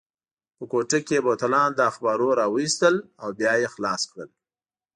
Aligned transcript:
په 0.57 0.63
کوټه 0.71 0.99
کې 1.05 1.13
یې 1.17 1.23
بوتلان 1.25 1.69
له 1.77 1.83
اخبارو 1.91 2.37
راوایستل 2.41 2.95
او 3.21 3.29
بیا 3.39 3.53
یې 3.61 3.67
خلاص 3.75 4.01
کړل. 4.11 4.29